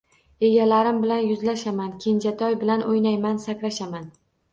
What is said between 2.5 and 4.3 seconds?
bilan o‘ynayman, sakrashaman